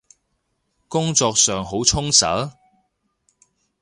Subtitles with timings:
[0.87, 2.53] 工作上好充實？